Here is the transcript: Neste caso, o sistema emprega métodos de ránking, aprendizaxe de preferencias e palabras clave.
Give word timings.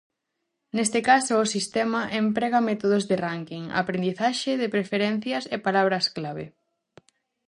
Neste 0.75 0.99
caso, 1.09 1.33
o 1.43 1.49
sistema 1.55 2.01
emprega 2.21 2.65
métodos 2.69 3.03
de 3.09 3.15
ránking, 3.25 3.63
aprendizaxe 3.81 4.51
de 4.61 4.71
preferencias 4.75 5.43
e 5.55 5.57
palabras 5.67 6.05
clave. 6.17 6.45